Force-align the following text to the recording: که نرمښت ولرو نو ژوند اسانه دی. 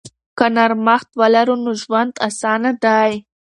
که 0.37 0.45
نرمښت 0.55 1.09
ولرو 1.19 1.55
نو 1.63 1.71
ژوند 1.81 2.13
اسانه 2.27 2.71
دی. 2.83 3.11